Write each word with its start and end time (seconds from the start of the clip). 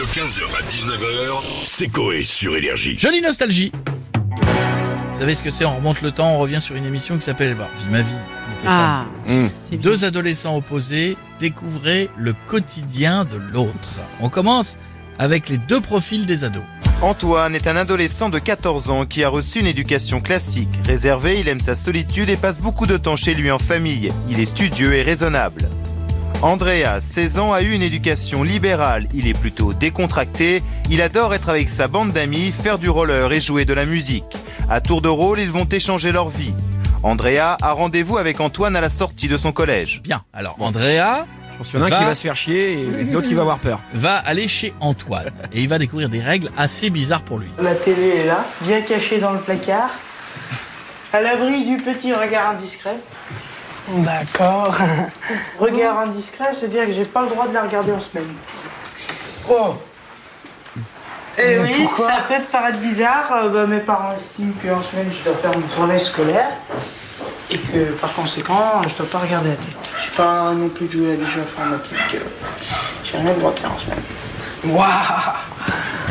De 0.00 0.06
15h 0.06 0.44
à 0.58 0.62
19h, 0.62 1.42
c'est 1.62 1.88
Coé 1.88 2.22
sur 2.22 2.56
Énergie. 2.56 2.98
Jolie 2.98 3.20
nostalgie. 3.20 3.70
Vous 4.14 5.18
savez 5.18 5.34
ce 5.34 5.42
que 5.42 5.50
c'est 5.50 5.66
On 5.66 5.76
remonte 5.76 6.00
le 6.00 6.10
temps, 6.10 6.36
on 6.36 6.38
revient 6.38 6.62
sur 6.62 6.74
une 6.74 6.86
émission 6.86 7.18
qui 7.18 7.24
s'appelle 7.26 7.54
bah, 7.54 7.68
Vie 7.78 7.90
ma 7.90 8.00
vie. 8.00 8.14
Ah, 8.66 9.04
bien. 9.26 9.48
Deux 9.76 10.06
adolescents 10.06 10.56
opposés 10.56 11.18
découvraient 11.38 12.08
le 12.16 12.32
quotidien 12.46 13.26
de 13.26 13.36
l'autre. 13.36 13.90
On 14.20 14.30
commence 14.30 14.78
avec 15.18 15.50
les 15.50 15.58
deux 15.58 15.82
profils 15.82 16.24
des 16.24 16.44
ados. 16.44 16.64
Antoine 17.02 17.54
est 17.54 17.66
un 17.66 17.76
adolescent 17.76 18.30
de 18.30 18.38
14 18.38 18.88
ans 18.88 19.04
qui 19.04 19.22
a 19.22 19.28
reçu 19.28 19.60
une 19.60 19.66
éducation 19.66 20.22
classique. 20.22 20.70
Réservé, 20.86 21.40
il 21.40 21.48
aime 21.48 21.60
sa 21.60 21.74
solitude 21.74 22.30
et 22.30 22.36
passe 22.36 22.56
beaucoup 22.56 22.86
de 22.86 22.96
temps 22.96 23.16
chez 23.16 23.34
lui 23.34 23.50
en 23.50 23.58
famille. 23.58 24.08
Il 24.30 24.40
est 24.40 24.46
studieux 24.46 24.94
et 24.94 25.02
raisonnable. 25.02 25.68
Andrea, 26.42 27.00
16 27.00 27.38
ans, 27.38 27.52
a 27.52 27.60
eu 27.60 27.72
une 27.72 27.82
éducation 27.82 28.42
libérale. 28.42 29.06
Il 29.12 29.26
est 29.26 29.38
plutôt 29.38 29.74
décontracté. 29.74 30.62
Il 30.88 31.02
adore 31.02 31.34
être 31.34 31.50
avec 31.50 31.68
sa 31.68 31.86
bande 31.86 32.12
d'amis, 32.12 32.50
faire 32.50 32.78
du 32.78 32.88
roller 32.88 33.30
et 33.32 33.40
jouer 33.40 33.66
de 33.66 33.74
la 33.74 33.84
musique. 33.84 34.24
À 34.70 34.80
tour 34.80 35.02
de 35.02 35.08
rôle, 35.08 35.38
ils 35.38 35.50
vont 35.50 35.66
échanger 35.66 36.12
leur 36.12 36.30
vie. 36.30 36.54
Andrea 37.02 37.56
a 37.60 37.72
rendez-vous 37.72 38.16
avec 38.16 38.40
Antoine 38.40 38.74
à 38.74 38.80
la 38.80 38.88
sortie 38.88 39.28
de 39.28 39.36
son 39.36 39.52
collège. 39.52 40.00
Bien, 40.02 40.22
alors 40.32 40.56
Andrea 40.60 41.26
Il 41.74 41.74
y 41.74 41.78
en 41.78 41.82
a 41.82 41.86
un 41.86 41.88
Va. 41.90 41.98
qui 41.98 42.04
va 42.04 42.14
se 42.14 42.22
faire 42.22 42.36
chier 42.36 42.72
et 42.72 43.04
l'autre 43.04 43.28
qui 43.28 43.34
va 43.34 43.42
avoir 43.42 43.58
peur. 43.58 43.80
va 43.92 44.16
aller 44.16 44.48
chez 44.48 44.72
Antoine 44.80 45.30
et 45.52 45.60
il 45.60 45.68
va 45.68 45.78
découvrir 45.78 46.08
des 46.08 46.20
règles 46.20 46.50
assez 46.56 46.88
bizarres 46.88 47.22
pour 47.22 47.38
lui. 47.38 47.48
La 47.60 47.74
télé 47.74 48.08
est 48.16 48.26
là, 48.26 48.44
bien 48.62 48.80
cachée 48.80 49.18
dans 49.18 49.32
le 49.32 49.40
placard, 49.40 49.90
à 51.12 51.20
l'abri 51.20 51.64
du 51.66 51.76
petit 51.82 52.14
regard 52.14 52.50
indiscret. 52.50 52.96
D'accord. 53.98 54.76
Regard 55.58 55.98
indiscret, 56.00 56.52
c'est-à-dire 56.54 56.86
que 56.86 56.92
j'ai 56.92 57.04
pas 57.04 57.22
le 57.22 57.28
droit 57.28 57.48
de 57.48 57.54
la 57.54 57.62
regarder 57.62 57.92
en 57.92 58.00
semaine. 58.00 58.28
Oh, 59.48 59.74
Et 61.38 61.42
Mais 61.42 61.58
oui, 61.58 61.74
pourquoi 61.82 62.08
ça 62.08 62.22
peut 62.28 62.34
te 62.34 62.52
paraître 62.52 62.78
bizarre, 62.78 63.32
euh, 63.32 63.48
bah, 63.48 63.66
mes 63.66 63.80
parents 63.80 64.14
estiment 64.16 64.52
qu'en 64.62 64.82
semaine 64.82 65.10
je 65.12 65.24
dois 65.24 65.38
faire 65.38 65.58
mon 65.58 65.66
travail 65.66 66.00
scolaire 66.00 66.50
et 67.50 67.58
que 67.58 67.92
par 67.92 68.12
conséquent 68.14 68.82
je 68.88 68.94
dois 68.94 69.06
pas 69.06 69.18
regarder 69.18 69.50
la 69.50 69.56
télé. 69.56 69.76
Je 69.96 70.02
sais 70.02 70.16
pas 70.16 70.52
non 70.52 70.68
plus 70.68 70.86
de 70.86 70.92
jouer 70.92 71.12
à 71.14 71.16
des 71.16 71.26
jeux 71.26 71.40
informatiques, 71.40 72.14
euh, 72.14 72.18
j'ai 73.02 73.18
rien 73.18 73.32
le 73.32 73.40
droit 73.40 73.52
de 73.52 73.58
faire 73.58 73.72
en 73.72 73.78
semaine. 73.78 74.02
waouh, 74.66 75.49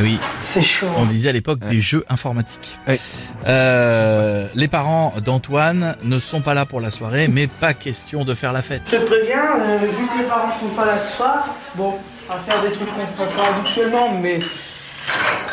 oui, 0.00 0.18
c'est 0.40 0.62
chaud. 0.62 0.86
on 0.96 1.04
disait 1.04 1.28
à 1.30 1.32
l'époque 1.32 1.58
des 1.60 1.80
jeux 1.80 2.04
informatiques. 2.08 2.78
Ouais. 2.86 3.00
Euh, 3.46 4.46
les 4.54 4.68
parents 4.68 5.14
d'Antoine 5.24 5.96
ne 6.02 6.18
sont 6.18 6.40
pas 6.40 6.54
là 6.54 6.66
pour 6.66 6.80
la 6.80 6.90
soirée, 6.90 7.28
mais 7.28 7.46
pas 7.46 7.74
question 7.74 8.24
de 8.24 8.34
faire 8.34 8.52
la 8.52 8.62
fête. 8.62 8.82
Je 8.90 8.96
te 8.96 9.04
préviens, 9.04 9.44
euh, 9.60 9.78
vu 9.78 10.06
que 10.06 10.18
les 10.22 10.24
parents 10.28 10.52
sont 10.52 10.68
pas 10.68 10.86
là 10.86 10.98
ce 10.98 11.16
soir, 11.16 11.48
bon, 11.74 11.94
on 12.28 12.32
va 12.32 12.38
faire 12.40 12.60
des 12.62 12.72
trucs 12.72 12.88
qu'on 12.94 13.06
ferait 13.06 13.36
pas 13.36 13.56
habituellement, 13.56 14.10
mais 14.20 14.38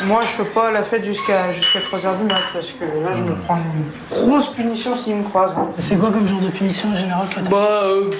moi 0.04 0.20
je 0.22 0.42
fais 0.44 0.50
pas 0.50 0.70
la 0.70 0.82
fête 0.82 1.04
jusqu'à 1.04 1.52
jusqu'à 1.54 1.78
3h 1.80 2.18
du 2.18 2.24
mat 2.24 2.42
parce 2.52 2.68
que 2.72 2.84
là 2.84 3.12
je 3.16 3.22
me 3.22 3.34
prends 3.36 3.56
une 3.56 4.16
grosse 4.28 4.52
punition 4.52 4.94
s'ils 4.96 5.16
me 5.16 5.22
croisent. 5.22 5.56
hein. 5.56 5.68
C'est 5.78 5.98
quoi 5.98 6.10
comme 6.10 6.28
genre 6.28 6.40
de 6.40 6.50
punition 6.50 6.90
en 6.90 6.94
général 6.94 7.26
que 7.34 7.40
Bah, 7.48 7.80
euh, 7.84 8.10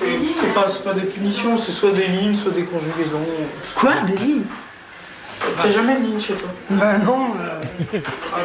c'est 0.00 0.06
c'est 0.40 0.54
pas, 0.54 0.66
c'est 0.70 0.82
pas 0.82 0.94
des 0.94 1.02
punitions, 1.06 1.58
c'est 1.58 1.72
soit 1.72 1.92
des 1.92 2.06
lignes, 2.06 2.36
soit 2.36 2.52
des 2.52 2.64
conjugaisons. 2.64 3.20
Quoi? 3.74 3.92
Des 4.06 4.16
lignes? 4.16 4.44
T'as 5.62 5.70
jamais 5.70 5.96
de 5.98 6.04
ligne 6.04 6.20
chez 6.20 6.34
toi 6.34 6.48
Bah 6.70 6.98
non, 6.98 7.28
euh, 7.40 8.00
Ah 8.34 8.38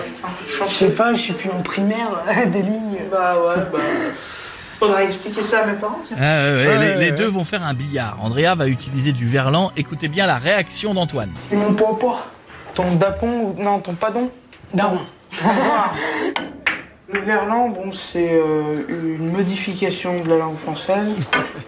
je 0.47 0.63
sais 0.65 0.89
pas, 0.89 1.13
je 1.13 1.19
suis 1.19 1.33
plus 1.33 1.49
en 1.49 1.61
primaire, 1.61 2.09
des 2.47 2.61
lignes. 2.61 2.99
Bah 3.11 3.35
ouais, 3.39 3.63
bah. 3.71 3.79
Faudrait 4.79 5.05
expliquer 5.05 5.43
ça 5.43 5.59
à 5.61 5.65
mes 5.67 5.73
parents, 5.73 5.99
tiens. 6.05 6.17
Ah, 6.19 6.23
ouais, 6.23 6.63
les, 6.63 6.67
ouais, 6.67 6.95
les 6.97 7.11
ouais. 7.11 7.17
deux 7.17 7.27
vont 7.27 7.43
faire 7.43 7.63
un 7.63 7.73
billard. 7.73 8.17
Andrea 8.21 8.55
va 8.55 8.67
utiliser 8.67 9.11
du 9.11 9.27
verlan. 9.27 9.71
Écoutez 9.77 10.07
bien 10.07 10.25
la 10.25 10.37
réaction 10.37 10.93
d'Antoine. 10.93 11.31
C'est 11.49 11.55
mon 11.55 11.73
papa. 11.73 12.25
Ton 12.73 12.95
dapon 12.95 13.27
ou. 13.41 13.61
Non, 13.61 13.79
ton 13.79 13.93
padon? 13.93 14.31
Daron. 14.73 15.01
Le 17.13 17.19
verlan, 17.19 17.69
bon, 17.69 17.91
c'est 17.91 18.29
euh, 18.31 18.83
une 18.89 19.31
modification 19.31 20.21
de 20.23 20.29
la 20.29 20.37
langue 20.37 20.57
française. 20.57 21.09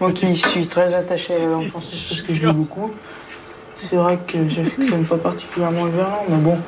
Moi 0.00 0.12
qui 0.12 0.34
suis 0.36 0.66
très 0.66 0.94
attaché 0.94 1.34
à 1.34 1.38
la 1.38 1.46
langue 1.46 1.68
française 1.68 2.06
parce 2.08 2.22
que 2.22 2.34
je 2.34 2.46
lis 2.46 2.52
beaucoup, 2.54 2.90
c'est 3.76 3.96
vrai 3.96 4.18
que 4.26 4.38
j'aime 4.48 5.04
pas 5.08 5.16
particulièrement 5.18 5.84
le 5.84 5.90
verlan, 5.92 6.24
mais 6.28 6.36
bon. 6.38 6.58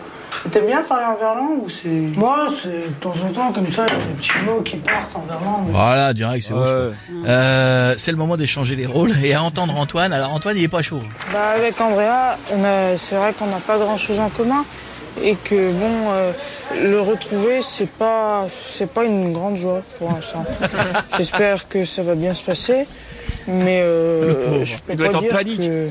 T'aimes 0.52 0.66
bien 0.66 0.82
parler 0.82 1.06
en 1.06 1.16
verlan 1.16 1.48
ou 1.62 1.68
c'est. 1.68 1.88
Moi, 1.88 2.46
c'est 2.62 2.68
de 2.88 2.94
temps 3.00 3.14
en 3.24 3.32
temps 3.32 3.52
comme 3.52 3.66
ça, 3.66 3.84
il 3.88 3.92
y 3.92 3.96
a 3.96 4.04
des 4.06 4.12
petits 4.12 4.32
mots 4.44 4.60
qui 4.60 4.76
partent 4.76 5.16
en 5.16 5.20
verlan. 5.22 5.64
mais- 5.66 5.72
Voilà, 5.72 6.12
direct, 6.12 6.44
c'est 6.46 6.52
ouf. 6.52 6.60
Ouais. 6.60 6.92
Euh, 7.26 7.94
c'est 7.96 8.10
le 8.12 8.16
moment 8.16 8.36
d'échanger 8.36 8.76
les 8.76 8.86
rôles 8.86 9.12
et 9.24 9.34
à 9.34 9.42
entendre 9.42 9.74
Antoine. 9.74 10.12
Alors 10.12 10.32
Antoine, 10.32 10.56
il 10.56 10.62
est 10.62 10.68
pas 10.68 10.82
chaud. 10.82 11.00
Bah, 11.32 11.48
avec 11.56 11.80
Andrea, 11.80 12.36
c'est 12.98 13.16
vrai 13.16 13.32
qu'on 13.36 13.46
n'a 13.46 13.58
pas 13.66 13.78
grand 13.78 13.96
chose 13.96 14.20
en 14.20 14.28
commun. 14.28 14.64
Et 15.22 15.34
que 15.34 15.72
bon, 15.72 16.10
euh, 16.10 16.32
le 16.78 17.00
retrouver, 17.00 17.60
c'est 17.62 17.88
pas, 17.88 18.44
c'est 18.50 18.92
pas 18.92 19.04
une 19.04 19.32
grande 19.32 19.56
joie 19.56 19.80
pour 19.98 20.12
l'instant. 20.12 20.44
J'espère 21.16 21.66
que 21.68 21.86
ça 21.86 22.02
va 22.02 22.14
bien 22.14 22.34
se 22.34 22.42
passer, 22.44 22.86
mais 23.48 23.80
euh, 23.82 24.64
je 24.66 24.74
peux 24.76 24.92
Il 24.92 24.96
doit 24.96 25.06
pas 25.06 25.10
être 25.12 25.16
en 25.18 25.20
dire 25.22 25.30
panique. 25.32 25.58
que 25.58 25.88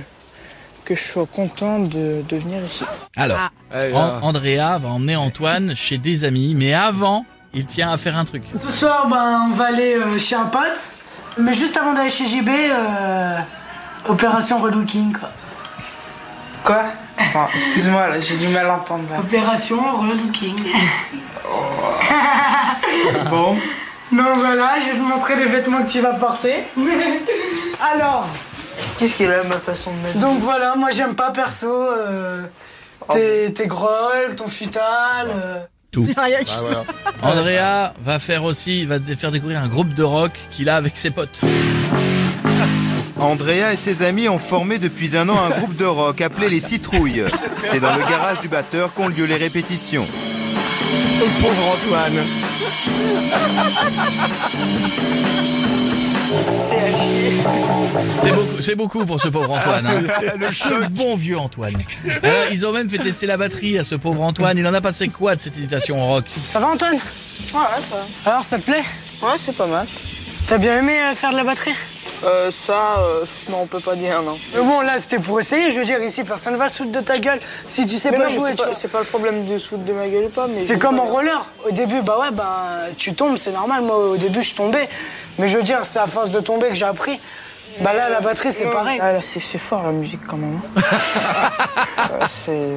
que 0.86 0.96
je 0.96 1.02
sois 1.04 1.26
content 1.26 1.80
de, 1.80 2.24
de 2.30 2.38
venir 2.38 2.64
ici. 2.66 2.84
Alors, 3.18 3.38
An- 3.74 3.92
là. 3.92 4.20
Andrea 4.22 4.78
va 4.80 4.90
emmener 4.90 5.16
Antoine 5.16 5.76
chez 5.76 5.98
des 5.98 6.24
amis, 6.24 6.54
mais 6.56 6.74
avant, 6.74 7.26
il 7.54 7.66
tient 7.66 7.92
à 7.92 7.98
faire 7.98 8.16
un 8.18 8.24
truc. 8.26 8.44
Ce 8.58 8.72
soir, 8.72 9.08
ben, 9.10 9.48
on 9.50 9.54
va 9.56 9.66
aller 9.66 9.96
euh, 9.96 10.18
chez 10.20 10.36
un 10.36 10.46
pote. 10.46 10.92
Mais 11.38 11.54
juste 11.54 11.76
avant 11.76 11.94
d'aller 11.94 12.10
chez 12.10 12.26
JB, 12.26 12.48
euh, 12.50 13.40
opération 14.08 14.60
relooking, 14.60 15.12
quoi. 15.18 15.30
Quoi? 16.64 16.84
Attends, 17.18 17.48
excuse-moi, 17.54 18.08
là, 18.08 18.20
j'ai 18.20 18.38
du 18.38 18.48
mal 18.50 18.68
à 18.68 18.76
entendre. 18.76 19.04
Là. 19.12 19.20
Opération 19.20 19.78
relooking. 20.00 20.56
Bon. 23.30 23.56
Non, 24.12 24.34
voilà, 24.36 24.78
je 24.80 24.92
vais 24.92 24.98
te 24.98 25.02
montrer 25.02 25.36
les 25.36 25.46
vêtements 25.46 25.84
que 25.84 25.90
tu 25.90 26.00
vas 26.00 26.14
porter. 26.14 26.64
Alors, 27.94 28.28
Qu'est-ce 29.00 29.18
qu'elle 29.18 29.32
a 29.34 29.44
ma 29.44 29.58
façon 29.60 29.92
de 29.92 29.98
mettre 30.08 30.20
donc 30.20 30.40
voilà, 30.42 30.76
moi 30.76 30.90
j'aime 30.92 31.16
pas 31.16 31.32
perso 31.32 31.68
euh, 31.70 32.44
tes, 33.12 33.52
tes 33.54 33.68
grolles, 33.68 34.36
ton 34.38 34.48
futal. 34.48 35.28
euh. 35.30 35.60
Tout. 35.92 36.08
Andrea 37.22 37.94
va 38.04 38.20
faire 38.20 38.44
aussi, 38.44 38.86
va 38.86 39.00
dé- 39.00 39.16
faire 39.16 39.32
découvrir 39.32 39.60
un 39.62 39.68
groupe 39.68 39.94
de 39.94 40.04
rock 40.04 40.32
qu'il 40.52 40.70
a 40.70 40.76
avec 40.78 40.96
ses 40.98 41.12
potes. 41.12 41.40
Andrea 43.20 43.72
et 43.74 43.78
ses 43.78 44.04
amis 44.04 44.28
ont 44.28 44.40
formé 44.40 44.78
depuis 44.78 45.16
un 45.16 45.30
an 45.30 45.38
un 45.42 45.50
groupe 45.58 45.76
de 45.78 45.86
rock 45.86 46.20
appelé 46.22 46.50
les 46.50 46.60
Citrouilles. 46.60 47.24
C'est 47.64 47.80
dans 47.80 47.96
le 47.96 48.02
garage 48.10 48.42
du 48.42 48.50
batteur 48.50 48.94
qu'ont 48.94 49.08
lieu 49.08 49.24
les 49.26 49.38
répétitions. 49.38 50.06
Pauvre 51.42 51.76
Antoine. 51.76 52.24
C'est 58.24 58.32
beaucoup, 58.32 58.62
c'est 58.62 58.76
beaucoup 58.76 59.06
pour 59.06 59.22
ce 59.22 59.28
pauvre 59.30 59.52
Antoine. 59.52 59.88
Hein. 59.88 60.50
Ce 60.52 60.88
bon 60.90 61.16
vieux 61.16 61.38
Antoine. 61.38 61.76
Alors, 62.24 62.46
ils 62.52 62.66
ont 62.66 62.72
même 62.72 62.90
fait 62.90 62.98
tester 62.98 63.26
la 63.26 63.38
batterie 63.38 63.78
à 63.78 63.84
ce 63.84 63.96
pauvre 63.96 64.22
Antoine. 64.22 64.58
Il 64.58 64.68
en 64.68 64.74
a 64.74 64.82
passé 64.82 65.08
quoi 65.08 65.36
de 65.36 65.42
cette 65.42 65.58
imitation 65.58 66.02
en 66.02 66.08
rock? 66.08 66.26
Ça 66.44 66.60
va 66.60 66.68
Antoine? 66.68 66.96
Ouais, 66.96 67.60
ça. 67.90 68.30
Alors 68.30 68.44
ça 68.44 68.58
te 68.58 68.64
plaît? 68.64 68.84
Ouais, 69.22 69.34
c'est 69.38 69.56
pas 69.56 69.68
mal. 69.68 69.86
T'as 70.48 70.58
bien 70.58 70.80
aimé 70.80 70.94
euh, 71.00 71.16
faire 71.16 71.32
de 71.32 71.38
la 71.38 71.44
batterie? 71.44 71.74
Euh, 72.24 72.50
ça, 72.50 73.00
euh, 73.00 73.26
non, 73.50 73.62
on 73.64 73.68
peut 73.68 73.80
pas 73.80 73.96
dire 73.96 74.22
non. 74.22 74.38
Mais 74.54 74.62
bon, 74.62 74.82
là 74.82 74.98
c'était 74.98 75.20
pour 75.20 75.40
essayer, 75.40 75.70
je 75.72 75.80
veux 75.80 75.86
dire, 75.86 76.02
ici 76.02 76.24
personne 76.24 76.56
va 76.56 76.70
se 76.70 76.78
foutre 76.78 76.92
de 76.92 77.02
ta 77.02 77.18
gueule 77.20 77.40
si 77.68 77.88
tu 77.88 77.98
sais 77.98 78.10
Mais 78.12 78.18
pas 78.18 78.30
non, 78.30 78.36
jouer. 78.36 78.52
c'est 78.74 78.92
pas, 78.92 79.00
le 79.02 79.06
problème 79.06 79.46
de 79.46 79.58
se 79.58 79.68
foutre 79.70 79.84
de 79.84 79.94
ma 79.94 80.08
gueule 80.08 80.26
ou 80.26 80.30
pas, 80.30 80.48
mais. 80.48 80.64
C'est 80.64 80.80
comme 80.80 81.00
en 81.00 81.06
roller. 81.06 81.46
Au 81.68 81.72
début, 81.72 82.02
bah 82.02 82.18
ouais, 82.22 82.32
bah 82.32 82.88
tu 82.98 83.14
tombes, 83.14 83.38
c'est 83.38 83.52
normal. 83.52 83.84
Moi, 83.84 83.98
au 83.98 84.18
début, 84.18 84.42
je 84.42 84.56
tombais. 84.56 84.88
Mais 85.40 85.50
je 85.50 85.58
veux 85.58 85.64
dire, 85.64 85.80
c'est 85.84 86.00
à 86.00 86.08
force 86.08 86.32
de 86.32 86.40
tomber 86.40 86.70
que 86.70 86.76
j'ai 86.76 86.86
appris. 86.86 87.20
Bah 87.82 87.94
là, 87.94 88.10
la 88.10 88.22
batterie, 88.22 88.52
c'est 88.52 88.70
pareil. 88.70 89.00
Ah, 89.02 89.14
là, 89.14 89.22
c'est 89.22 89.40
c'est 89.40 89.58
fort 89.58 89.84
la 89.86 89.92
musique 89.92 90.22
quand 90.28 90.38
même. 90.38 90.60
hein. 90.78 90.82
C'est. 92.30 92.72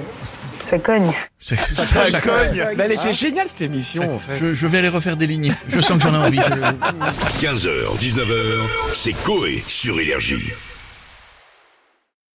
Ça 0.60 0.78
cogne. 0.80 1.12
C'est- 1.38 1.54
ça- 1.54 1.84
ça- 1.84 2.18
Bah, 2.74 2.84
elle 2.84 2.92
était 2.92 3.12
géniale 3.12 3.46
cette 3.46 3.60
émission 3.60 4.12
en 4.16 4.18
fait. 4.18 4.38
je, 4.40 4.54
je 4.54 4.66
vais 4.66 4.78
aller 4.78 4.88
refaire 4.88 5.16
des 5.16 5.28
lignes. 5.28 5.54
Je 5.68 5.80
sens 5.80 5.98
que 5.98 6.02
j'en 6.02 6.14
ai 6.14 6.18
envie. 6.26 6.40
Je- 6.40 7.46
15h, 7.46 7.96
19h, 7.96 8.66
c'est 8.92 9.12
Coé 9.22 9.62
sur 9.68 10.00
Énergie. 10.00 10.52